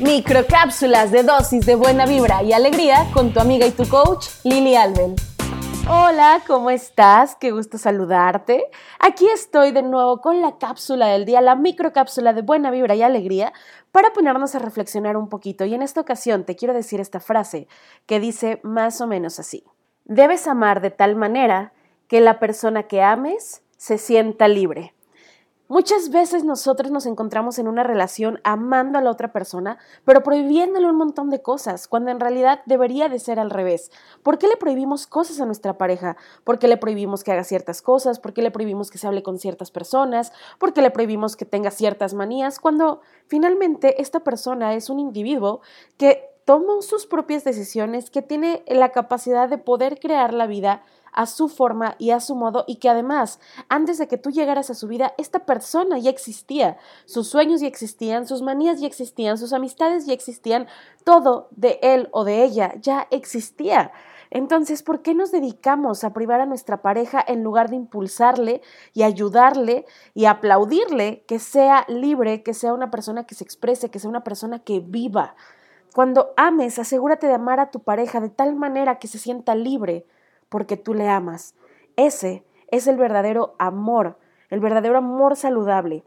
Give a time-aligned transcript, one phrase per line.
[0.00, 4.74] Microcápsulas de dosis de buena vibra y alegría con tu amiga y tu coach Lili
[4.74, 5.14] Alben.
[5.88, 7.36] Hola, ¿cómo estás?
[7.36, 8.64] Qué gusto saludarte.
[8.98, 13.02] Aquí estoy de nuevo con la cápsula del día, la microcápsula de buena vibra y
[13.02, 13.52] alegría,
[13.92, 15.64] para ponernos a reflexionar un poquito.
[15.64, 17.68] Y en esta ocasión te quiero decir esta frase
[18.06, 19.62] que dice más o menos así.
[20.06, 21.72] Debes amar de tal manera
[22.08, 24.92] que la persona que ames se sienta libre.
[25.66, 30.90] Muchas veces nosotros nos encontramos en una relación amando a la otra persona, pero prohibiéndole
[30.90, 33.90] un montón de cosas, cuando en realidad debería de ser al revés.
[34.22, 36.18] ¿Por qué le prohibimos cosas a nuestra pareja?
[36.44, 38.20] ¿Por qué le prohibimos que haga ciertas cosas?
[38.20, 40.32] ¿Por qué le prohibimos que se hable con ciertas personas?
[40.58, 42.60] ¿Por qué le prohibimos que tenga ciertas manías?
[42.60, 45.62] Cuando finalmente esta persona es un individuo
[45.96, 50.82] que toma sus propias decisiones, que tiene la capacidad de poder crear la vida
[51.14, 54.68] a su forma y a su modo y que además, antes de que tú llegaras
[54.68, 56.76] a su vida, esta persona ya existía,
[57.06, 60.66] sus sueños ya existían, sus manías ya existían, sus amistades ya existían,
[61.04, 63.92] todo de él o de ella ya existía.
[64.30, 69.04] Entonces, ¿por qué nos dedicamos a privar a nuestra pareja en lugar de impulsarle y
[69.04, 74.10] ayudarle y aplaudirle que sea libre, que sea una persona que se exprese, que sea
[74.10, 75.36] una persona que viva?
[75.94, 80.04] Cuando ames, asegúrate de amar a tu pareja de tal manera que se sienta libre,
[80.48, 81.54] porque tú le amas.
[81.94, 84.18] Ese es el verdadero amor,
[84.50, 86.02] el verdadero amor saludable.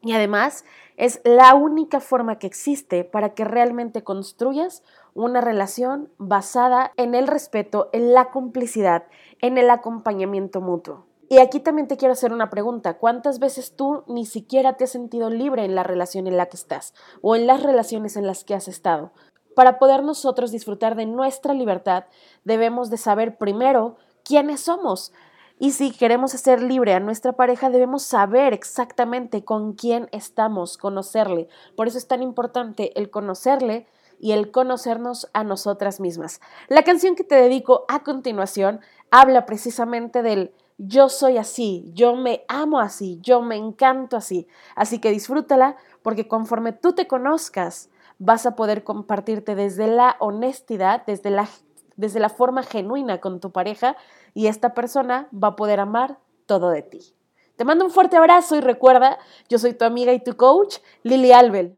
[0.00, 0.64] Y además
[0.96, 4.82] es la única forma que existe para que realmente construyas
[5.14, 9.04] una relación basada en el respeto, en la complicidad,
[9.40, 11.06] en el acompañamiento mutuo.
[11.32, 12.98] Y aquí también te quiero hacer una pregunta.
[12.98, 16.58] ¿Cuántas veces tú ni siquiera te has sentido libre en la relación en la que
[16.58, 19.12] estás o en las relaciones en las que has estado?
[19.56, 22.04] Para poder nosotros disfrutar de nuestra libertad,
[22.44, 25.14] debemos de saber primero quiénes somos.
[25.58, 31.48] Y si queremos hacer libre a nuestra pareja, debemos saber exactamente con quién estamos, conocerle.
[31.76, 33.86] Por eso es tan importante el conocerle
[34.20, 36.42] y el conocernos a nosotras mismas.
[36.68, 40.52] La canción que te dedico a continuación habla precisamente del
[40.84, 44.48] yo soy así, yo me amo así, yo me encanto así.
[44.74, 47.88] Así que disfrútala porque conforme tú te conozcas,
[48.18, 51.48] vas a poder compartirte desde la honestidad, desde la,
[51.96, 53.96] desde la forma genuina con tu pareja
[54.34, 57.14] y esta persona va a poder amar todo de ti.
[57.56, 61.32] Te mando un fuerte abrazo y recuerda, yo soy tu amiga y tu coach, Lili
[61.32, 61.76] Albel.